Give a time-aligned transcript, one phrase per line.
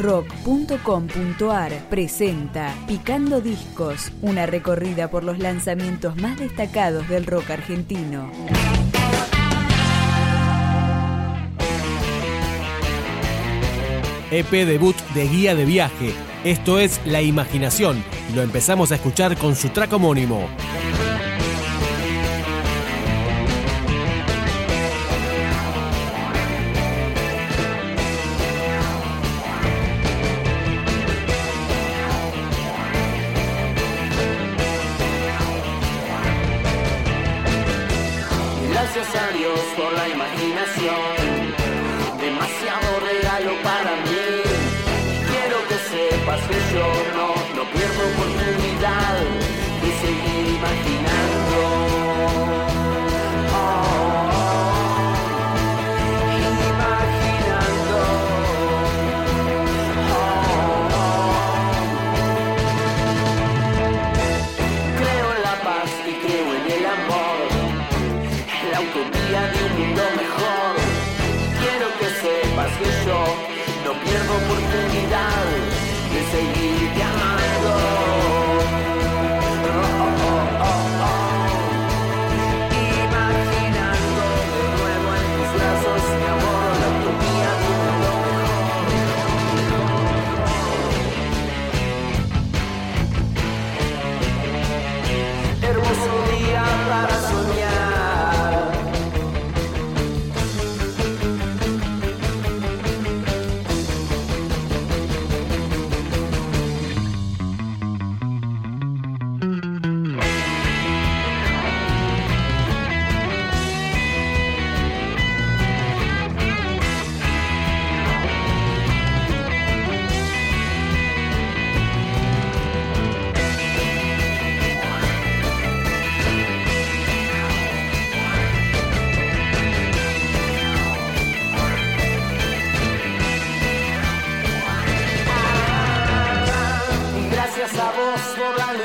[0.00, 8.30] rock.com.ar presenta Picando Discos, una recorrida por los lanzamientos más destacados del rock argentino.
[14.30, 16.14] EP debut de Guía de Viaje,
[16.44, 18.02] esto es La Imaginación,
[18.34, 20.48] lo empezamos a escuchar con su track homónimo.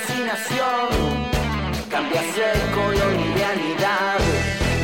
[0.00, 0.88] alucinación,
[1.90, 4.18] cambias el color y realidad.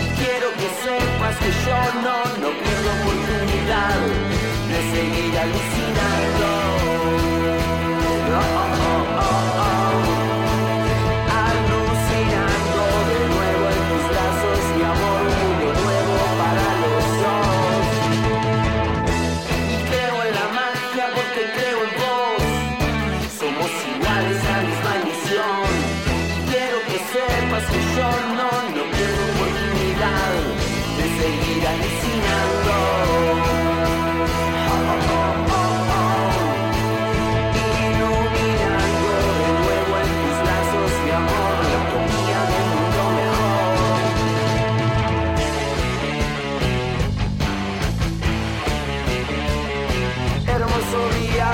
[0.05, 3.99] Y quiero que sepas que yo no, no pierdo oportunidad
[4.69, 6.06] de seguir alucinando.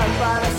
[0.03, 0.52] I'm fine.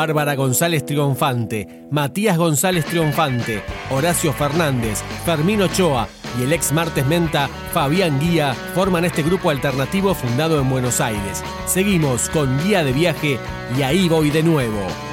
[0.00, 6.08] Bárbara González Triunfante, Matías González Triunfante, Horacio Fernández, Fermín Ochoa
[6.38, 11.44] y el ex martes menta Fabián Guía forman este grupo alternativo fundado en Buenos Aires.
[11.66, 13.38] Seguimos con Guía de Viaje
[13.76, 15.09] y ahí voy de nuevo.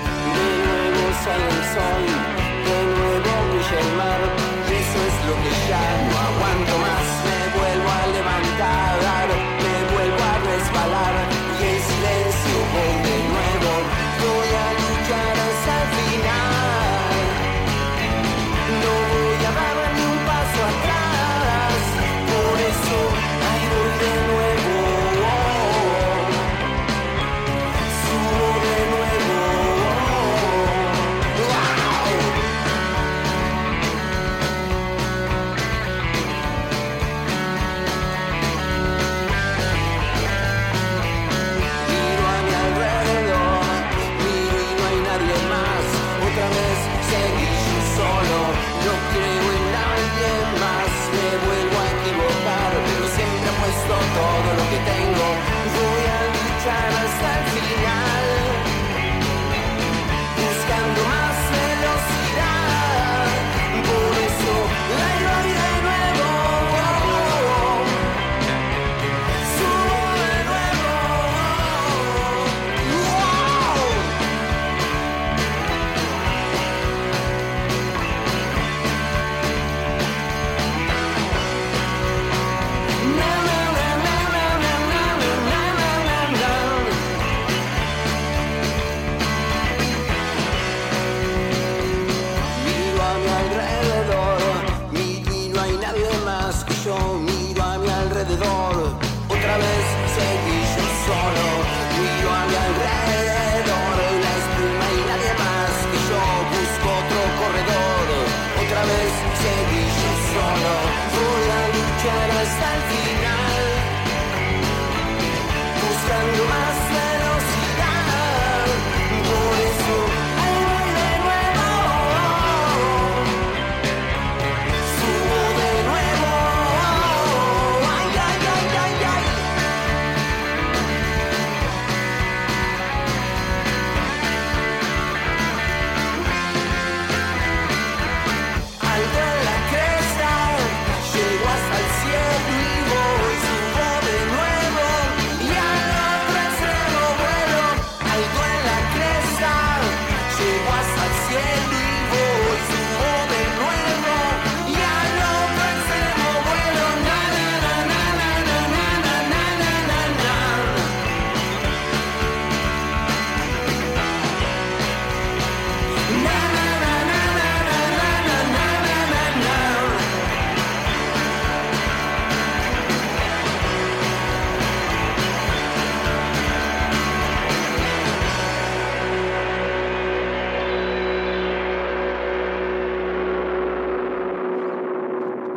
[99.48, 100.07] otra vez.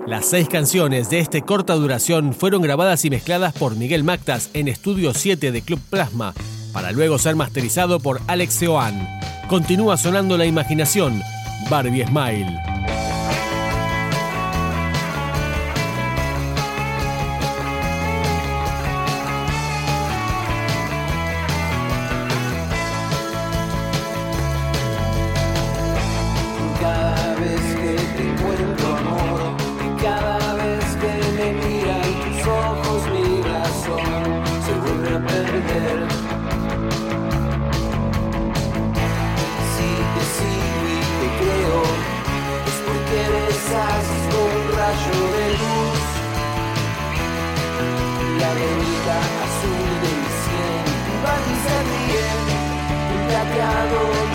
[0.07, 4.67] Las seis canciones de este corta duración fueron grabadas y mezcladas por Miguel Mactas en
[4.67, 6.35] Estudio 7 de Club Plasma,
[6.73, 9.21] para luego ser masterizado por Alex Seoan.
[9.49, 11.23] Continúa sonando la imaginación,
[11.69, 12.80] Barbie Smile.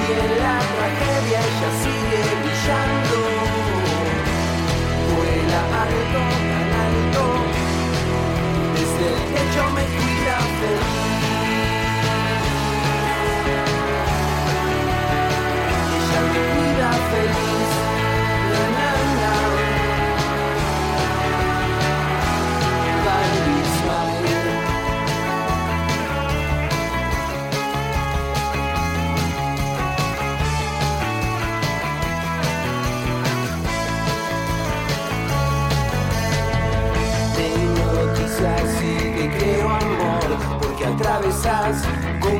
[0.05, 3.04] sigue la tragedia, ella sigue brillando.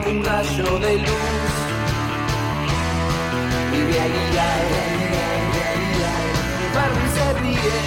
[0.08, 1.56] un rayo de luz.
[3.72, 6.24] Mi realidad, realidad, realidad.
[7.16, 7.78] se ríe,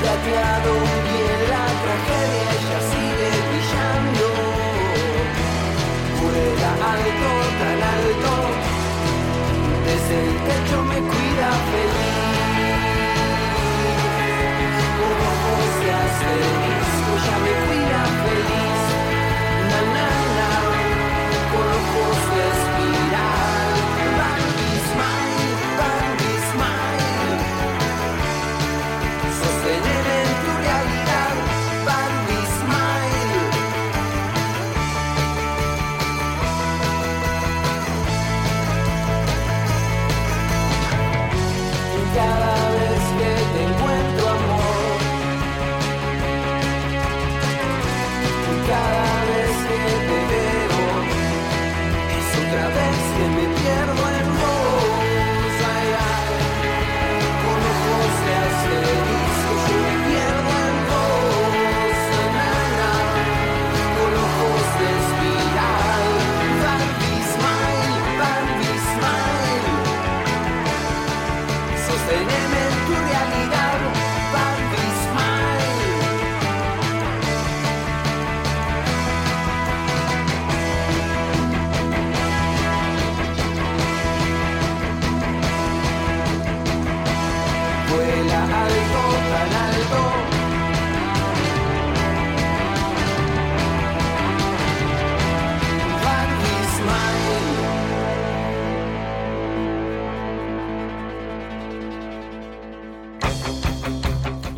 [0.00, 0.72] plateado
[1.10, 2.51] y la tragedia.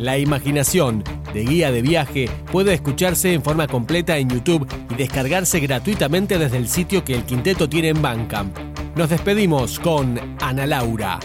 [0.05, 5.59] La imaginación de Guía de Viaje puede escucharse en forma completa en YouTube y descargarse
[5.59, 8.55] gratuitamente desde el sitio que el quinteto tiene en Bandcamp.
[8.95, 11.19] Nos despedimos con Ana Laura.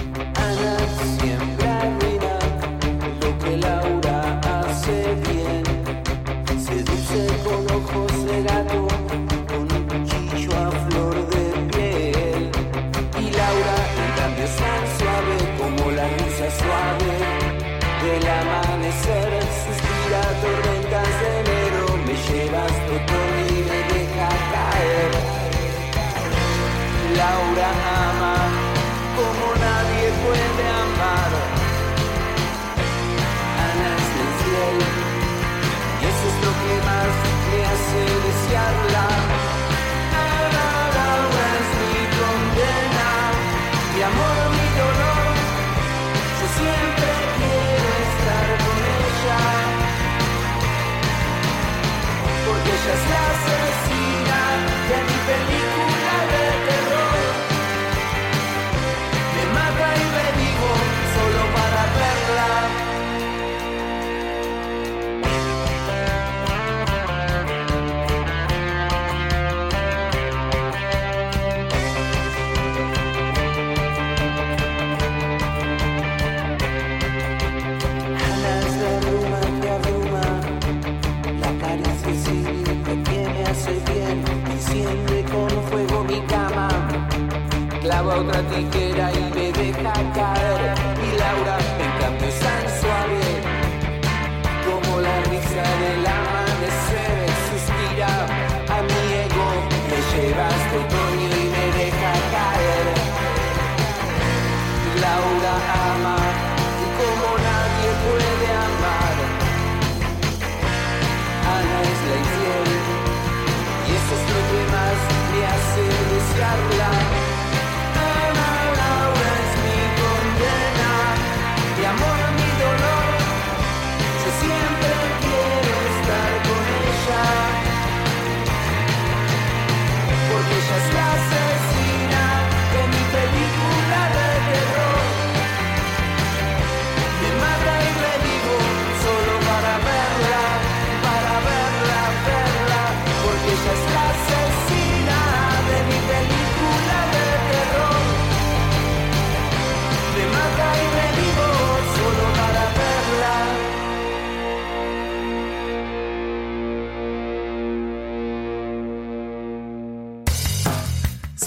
[88.21, 90.50] otra tijera y me deja caer.